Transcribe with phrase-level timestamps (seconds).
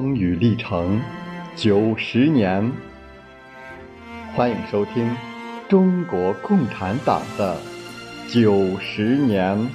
[0.00, 0.98] 风雨历程
[1.54, 2.72] 九十年，
[4.34, 5.14] 欢迎收听
[5.68, 7.60] 中国共产党的
[8.26, 9.68] 九十年。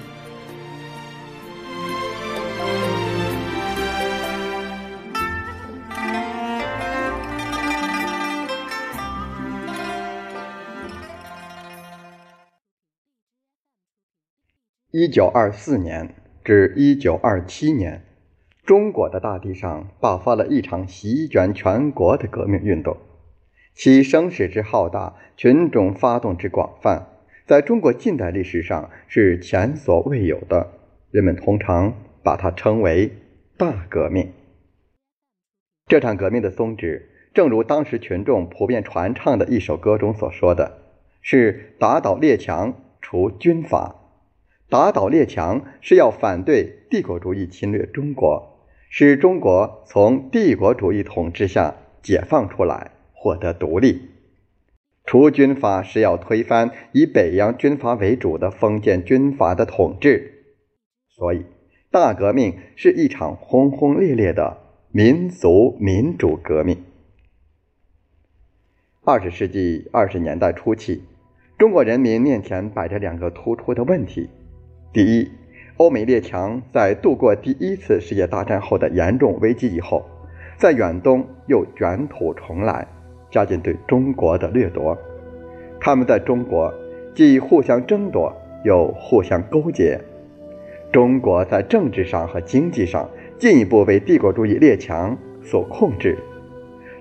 [14.89, 18.03] 一九二四年至一九二七年，
[18.65, 22.97] 中国的大地上爆发了一场席卷全国的革命运动，
[23.75, 27.05] 其声势之浩大，群众发动之广泛，
[27.45, 30.71] 在中国近代历史上是前所未有的。
[31.11, 33.11] 人们通常把它称为
[33.55, 34.31] “大革命”。
[35.85, 40.79] 这场革命的宗旨，正如当时群众普遍传唱的一首歌中所说的，
[41.21, 43.95] 是打倒列强，除军阀。
[44.67, 48.54] 打倒列强是要反对帝国主义侵略中国，
[48.97, 54.03] 使中国从帝国主义统治下解放出来，获得独立。
[55.03, 60.45] 除军阀是要推翻以北洋军阀为主的封建军阀的统治。
[61.09, 61.43] 所以，
[61.91, 64.59] 大革命是一场轰轰烈烈的
[64.93, 66.81] 民族民主革命。
[69.03, 71.03] 二十世纪二十年代初期，
[71.57, 74.29] 中国人民面前摆着两个突出的问题。
[74.93, 75.29] 第一，
[75.77, 80.05] 欧美列强在度过第一次世界大战后的严重危机以后，
[80.57, 82.87] 在远东又卷土重来，
[83.29, 84.97] 加紧对中国的掠夺。
[85.81, 86.73] 他们在中国
[87.13, 89.99] 既互相争夺，又互相勾结。
[90.93, 96.17] 中国在政治上和经济上进一步为帝国主义列强所控制。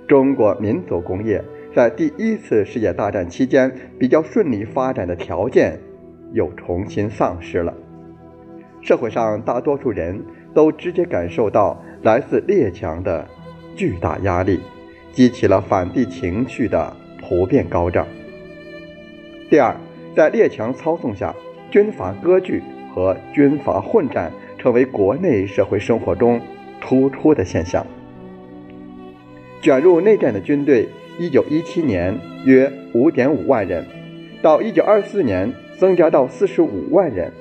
[0.09, 1.41] 中国民族工业
[1.72, 5.78] 在第一次世界大战期间比较顺利发展的条件
[6.33, 7.72] 又重新丧失了。
[8.84, 13.26] 社会上大多数人都直接感受到来自列强的
[13.75, 14.60] 巨大压力，
[15.10, 18.06] 激起了反帝情绪的普遍高涨。
[19.48, 19.75] 第二，
[20.14, 21.34] 在列强操纵下，
[21.70, 22.62] 军阀割据
[22.94, 26.38] 和军阀混战成为国内社会生活中
[26.78, 27.86] 突出的现象。
[29.62, 30.86] 卷入内战的军队，
[31.19, 32.14] 一九一七年
[32.44, 33.86] 约五点五万人，
[34.42, 37.32] 到一九二四年增加到四十五万人。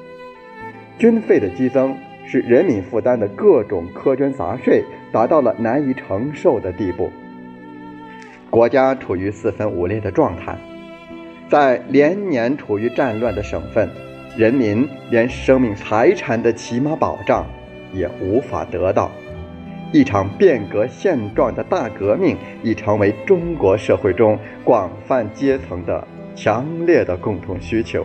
[0.98, 1.96] 军费的激增
[2.26, 7.12] 使人民负担的各种苛捐杂税达到了难以承受的地步，
[8.50, 10.56] 国家处于四分五裂的状态。
[11.50, 13.90] 在连年处于战乱的省份，
[14.38, 17.46] 人民连生命财产的起码保障
[17.94, 19.12] 也无法得到。
[19.92, 28.04] 一场变革现状的大革命已成为中国社会中广泛阶层的强烈的共同需求。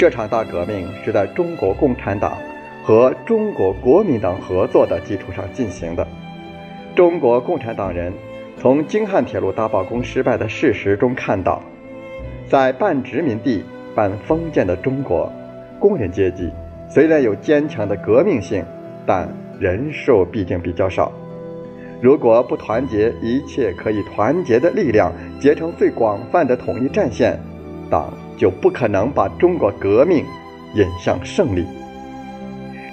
[0.00, 2.38] 这场大革命是在中国共产党
[2.82, 6.08] 和中国国民党合作的基础上进行的。
[6.96, 8.10] 中国共产党人
[8.56, 11.62] 从京汉铁路大罢工失败的事实中看到，
[12.48, 13.62] 在半殖民地
[13.94, 15.30] 半封建的中国，
[15.78, 16.50] 工人阶级
[16.88, 18.64] 虽然有坚强的革命性，
[19.04, 19.28] 但
[19.58, 21.12] 人数毕竟比较少。
[22.00, 27.38] 如果不团结一切可以团结的力量，结成最广泛的统一战线，
[27.90, 28.10] 党。
[28.40, 30.24] 就不可能把中国革命
[30.74, 31.66] 引向胜利。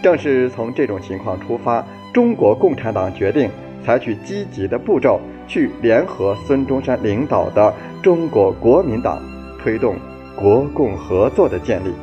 [0.03, 1.81] 正是从这种情况出发，
[2.13, 3.49] 中国共产党决定
[3.81, 9.21] 采取积极的步骤，去联合孙中山领导的中国国民党，
[9.57, 9.95] 推动
[10.35, 11.93] 国共合作的建立。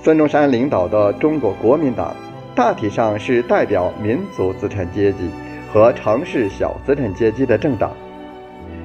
[0.00, 2.14] 孙中山领导的中国国民党，
[2.54, 5.28] 大体上是代表民族资产阶级
[5.72, 7.90] 和城市小资产阶级的政党。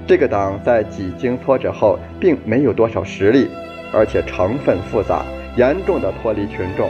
[0.07, 3.49] 这个党在几经挫折后，并没有多少实力，
[3.93, 5.25] 而且成分复杂，
[5.57, 6.89] 严重的脱离群众。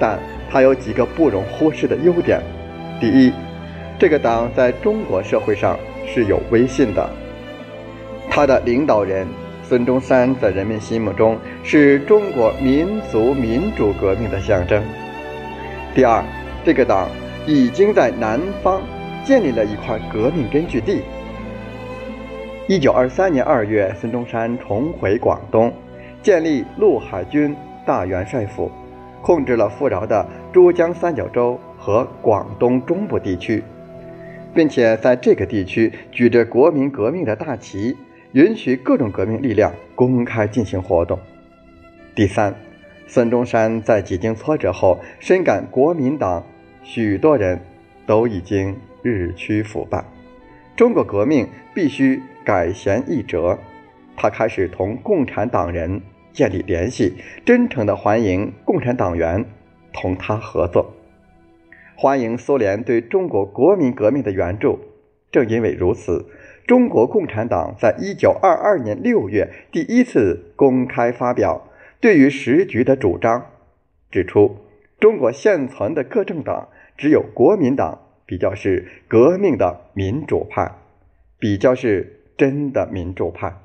[0.00, 0.18] 但
[0.50, 2.40] 它有几个不容忽视的优点：
[3.00, 3.32] 第一，
[4.00, 7.08] 这个党在中国社会上是有威信的，
[8.28, 9.24] 他的领导人
[9.62, 14.82] 孙中山在人民心目中是中国民族民主革命的象征；
[15.94, 16.20] 第二，
[16.64, 17.08] 这个党
[17.46, 18.82] 已经在南方
[19.24, 21.00] 建立了一块革命根据地。
[22.66, 25.70] 一九二三年二月，孙中山重回广东，
[26.22, 28.72] 建立陆海军大元帅府，
[29.20, 33.62] 控制了富饶的珠江三角洲和广东中部地区，
[34.54, 37.94] 并且在这个地区举着国民革命的大旗，
[38.32, 41.18] 允许各种革命力量公开进行活动。
[42.14, 42.54] 第三，
[43.06, 46.42] 孙中山在几经挫折后，深感国民党
[46.82, 47.60] 许多人
[48.06, 50.02] 都已经日趋腐败，
[50.74, 52.22] 中国革命必须。
[52.44, 53.58] 改弦易辙，
[54.16, 56.02] 他开始同共产党人
[56.32, 57.14] 建立联系，
[57.44, 59.46] 真诚地欢迎共产党员
[59.94, 60.94] 同他合作。
[61.96, 64.78] 欢迎苏联对中国国民革命的援助。
[65.32, 66.26] 正因为如此，
[66.66, 71.68] 中国共产党在一九二二年六月第一次公开发表
[71.98, 73.46] 对于时局的主张，
[74.10, 74.58] 指出
[75.00, 80.72] 中国现存的各政党只有国民党比较是革命的民主派，
[81.38, 83.60] 比较是真的民主派。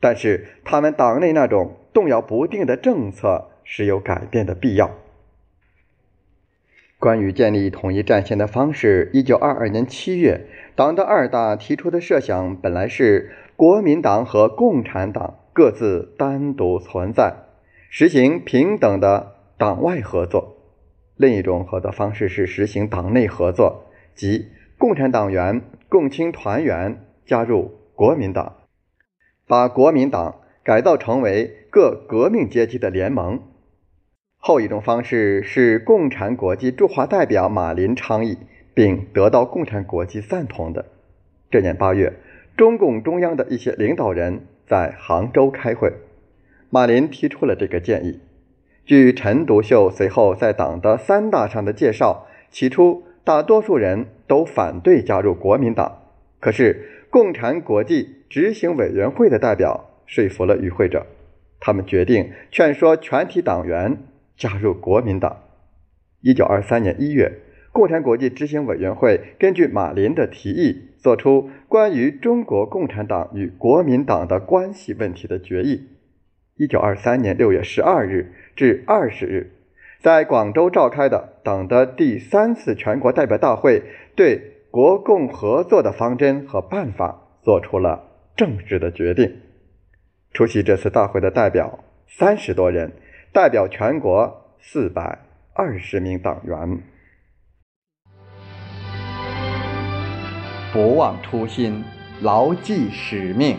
[0.00, 4.90] 但是他们党内那种动摇不定的政策是有改变的必要。
[6.98, 17.34] 关于建立统一战线的方式，一九二二年七月，党的二大提出的设想本来是国民党和共产党各自单独存在，
[17.90, 20.56] 实行平等的党外合作；
[21.16, 23.84] 另一种合作方式是实行党内合作，
[24.14, 24.48] 即
[24.78, 25.60] 共产党员、
[25.90, 28.54] 共青团员加入国民党。
[29.46, 33.42] 把国民党改造成为各革命阶级的联盟。
[34.38, 38.38] 后一种方式是共产国际驻华代表马林倡议，
[38.72, 40.86] 并得到共产国际赞同的。
[41.50, 42.14] 这年八月，
[42.56, 45.92] 中共中央的一些领导人在杭州开会，
[46.70, 48.20] 马林提出了这个建议。
[48.86, 55.98] 据陈独秀随后在党的三大上的介绍，起初大多数人都反对加入国民党，
[56.40, 56.90] 可是。
[57.14, 61.06] 共产国际执行委员会的代表说服了与会者，
[61.60, 63.98] 他们决定劝说全体党员
[64.36, 65.44] 加入国民党。
[66.22, 67.30] 一九二三年一月，
[67.70, 75.86] 共产国际执行委员会根据马林的提议，作出关于中国共产党与国民党的关系问题的决议。
[76.56, 79.52] 一九二三年六月十二日至二十日，
[80.00, 83.84] 在广州召开的党的第三次全国代表大会
[84.16, 84.53] 对。
[84.74, 89.40] 国共合作的方针和办法做出了正式的决定。
[90.32, 91.78] 出席这次大会的代表
[92.08, 92.92] 三十多人，
[93.32, 95.20] 代表全国四百
[95.52, 96.80] 二十名党员。
[100.72, 101.84] 不忘初心，
[102.20, 103.56] 牢记使命。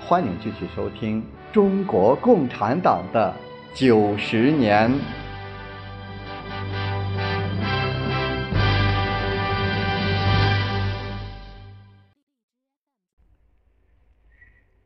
[0.00, 3.34] 欢迎继续收听中国共产党的
[3.74, 4.92] 九十年。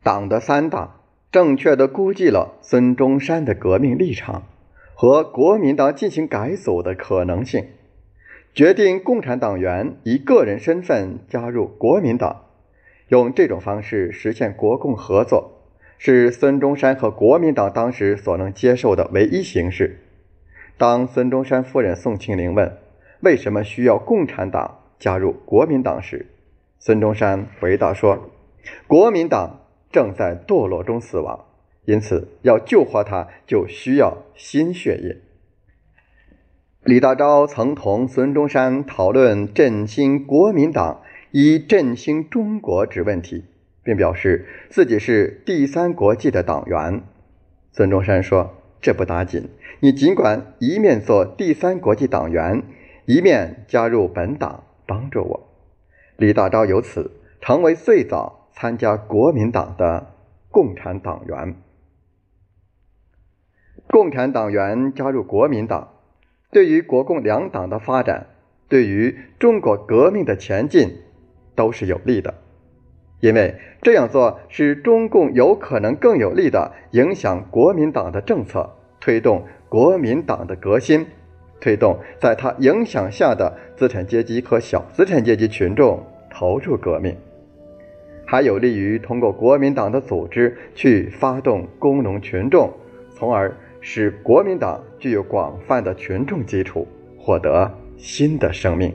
[0.03, 0.95] 党的三大
[1.31, 4.43] 正确的估计了孙中山的革命立场
[4.95, 7.67] 和国民党进行改组的可能性，
[8.51, 12.45] 决定共产党员以个人身份加入国民党，
[13.09, 15.61] 用这种方式实现国共合作，
[15.99, 19.99] 是孙中山和国民党当时所能接受的唯一形式。
[20.77, 22.75] 当孙中山夫人宋庆龄问
[23.19, 26.25] 为什么需要共产党加入国民党时，
[26.79, 28.31] 孙中山回答说
[28.87, 29.59] ：“国民党。”
[29.91, 31.45] 正在堕落中死亡，
[31.85, 35.17] 因此要救活他，就需要新血液。
[36.83, 41.01] 李大钊曾同孙中山讨论振兴国民党
[41.31, 43.45] 以振兴中国之问题，
[43.83, 47.03] 并表示自己是第三国际的党员。
[47.71, 48.51] 孙中山说
[48.81, 49.47] ：“这不打紧，
[49.81, 52.63] 你尽管一面做第三国际党员，
[53.05, 55.49] 一面加入本党，帮助我。”
[56.17, 58.40] 李大钊由此成为最早。
[58.53, 60.13] 参加国民党的
[60.49, 61.55] 共产党员，
[63.87, 65.89] 共产党员加入国民党，
[66.51, 68.27] 对于国共两党的发展，
[68.67, 70.97] 对于中国革命的前进，
[71.55, 72.33] 都是有利的。
[73.19, 81.05] 因为这样做使中共有可能更有力的影响国民党的政策，推动国民党的革新，
[81.59, 87.15] 推动在他影响下的资产阶级和小资产阶级群众投入革命。
[88.31, 92.71] 还有利于通过国民党的组织去发动工农群众，
[93.13, 96.87] 从而使国民党具有广泛的群众基础，
[97.19, 98.91] 获得新的生命；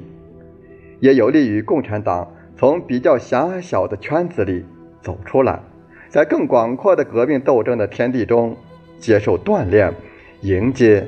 [1.01, 2.27] 也有利于共产党
[2.57, 4.65] 从比较狭小的圈子里
[5.03, 5.61] 走出来，
[6.09, 8.57] 在更广阔的革命斗争的天地中
[8.99, 9.93] 接受锻炼，
[10.41, 11.07] 迎接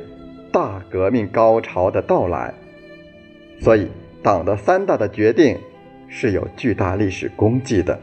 [0.52, 2.52] 大革命高潮的到来。
[3.58, 3.88] 所以，
[4.22, 5.56] 党的三大的决定
[6.08, 7.98] 是有巨大历史功绩的。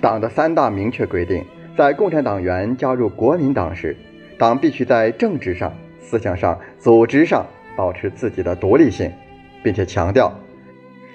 [0.00, 1.44] 党的三大明确规定，
[1.76, 3.96] 在共产党员加入国民党时，
[4.38, 7.44] 党必须在政治上、思想上、组织上
[7.76, 9.10] 保持自己的独立性，
[9.60, 10.32] 并且强调，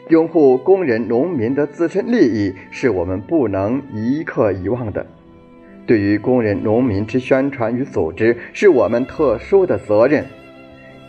[0.10, 5.06] 拥护工人农民的自身利益是我们不能一刻遗忘的。
[5.86, 10.26] 对于工人农民之宣传与组织，是我们特殊的责任。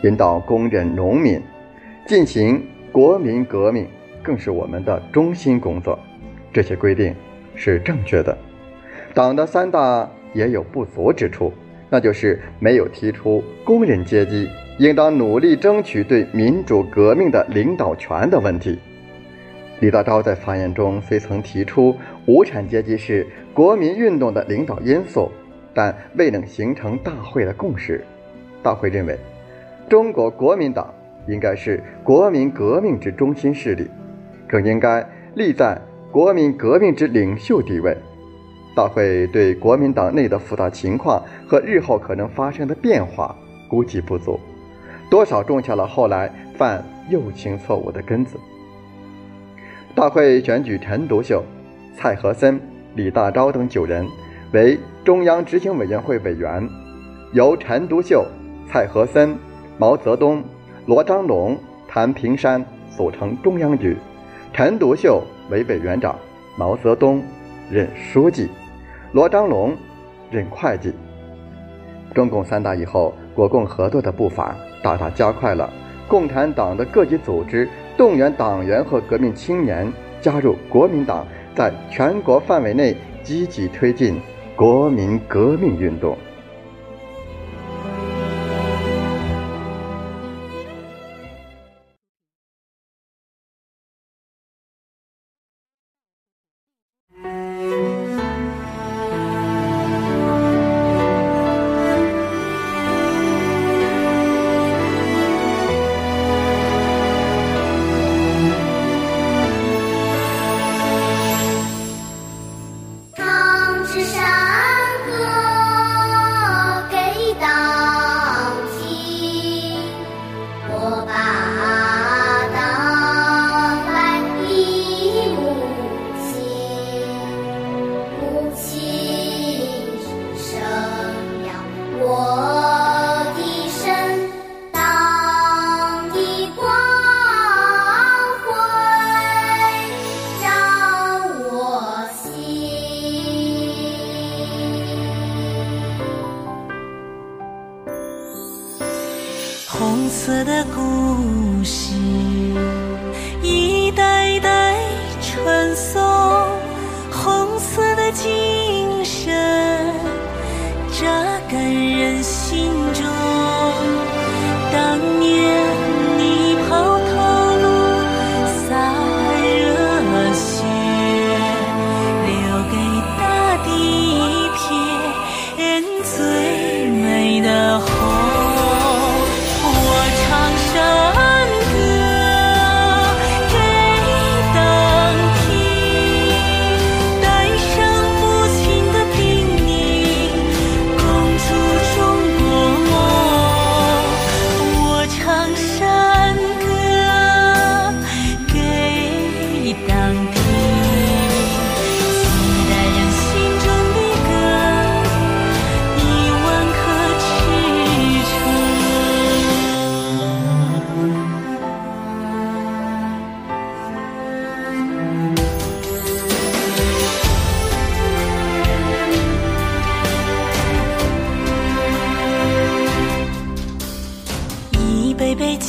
[0.03, 1.41] 引导工人农民
[2.05, 3.87] 进行国民革命，
[4.23, 5.99] 更是我们的中心工作。
[6.53, 7.13] 这些规定。
[7.55, 8.37] 是正确的。
[9.13, 11.53] 党的三大也有不足之处，
[11.89, 18.77] 那就是没有提出工人阶级应当努力争取对民主革命的领导权的问题。
[19.79, 21.95] 李大钊在发言中虽曾提出
[22.25, 25.29] 无产阶级是国民运动的领导因素，
[25.73, 28.03] 但未能形成大会的共识。
[28.63, 29.17] 大会认为，
[29.89, 30.93] 中国国民党
[31.27, 33.87] 应该是国民革命之中心势力，
[34.47, 35.79] 更应该立在
[36.11, 37.95] 国民革命之领袖地位。
[38.75, 43.33] 大会对国民党内的复杂情况和日后可能发生的变化
[43.69, 44.37] 估计不足，
[45.09, 48.37] 多少种下了后来犯右倾错误的根子。
[49.95, 51.41] 大会选举陈独秀、
[51.95, 52.59] 蔡和森、
[52.95, 54.05] 李大钊等九人
[54.51, 56.67] 为中央执行委员会委员，
[57.31, 58.25] 由陈独秀、
[58.67, 59.37] 蔡和森、
[59.77, 60.43] 毛泽东、
[60.85, 61.57] 罗章龙、
[61.87, 63.95] 谭平山组成中央局，
[64.51, 66.17] 陈独秀为委员长，
[66.57, 67.23] 毛泽东
[67.69, 68.49] 任书记，
[69.11, 69.75] 罗章龙
[70.31, 70.93] 任会计。
[72.13, 75.69] 中共三大以后，国共合作的步伐大大加快了。
[76.07, 81.25] 共产党的各级组织动员党员和革命青年加入国民党，
[81.55, 84.19] 在全国范围内积极推进
[84.55, 86.15] 国民革命运动。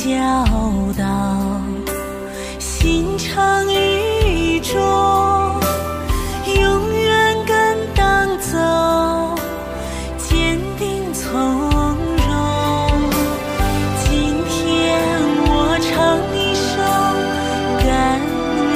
[0.07, 0.15] 飘
[0.97, 1.61] 荡，
[2.59, 4.79] 心常意重，
[6.61, 8.57] 永远跟党走，
[10.17, 12.31] 坚定从容。
[14.05, 14.97] 今天
[15.43, 16.71] 我唱一首
[17.83, 17.91] 感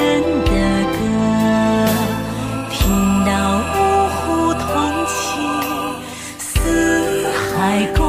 [0.44, 0.52] 的
[0.92, 1.00] 歌，
[2.70, 2.76] 听
[3.24, 3.32] 到
[3.72, 3.74] 五
[4.20, 4.20] 湖
[4.52, 4.68] 同
[5.08, 5.16] 庆，
[6.38, 7.24] 四
[7.56, 8.01] 海共。